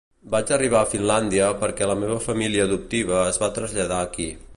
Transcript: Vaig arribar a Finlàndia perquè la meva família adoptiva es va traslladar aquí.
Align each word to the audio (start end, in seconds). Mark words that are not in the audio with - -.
Vaig 0.35 0.51
arribar 0.55 0.79
a 0.85 0.87
Finlàndia 0.93 1.49
perquè 1.63 1.89
la 1.91 1.97
meva 2.05 2.17
família 2.23 2.65
adoptiva 2.71 3.21
es 3.35 3.39
va 3.45 3.51
traslladar 3.59 4.01
aquí. 4.07 4.27